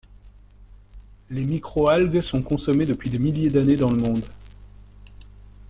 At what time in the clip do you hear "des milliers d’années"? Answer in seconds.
3.11-3.75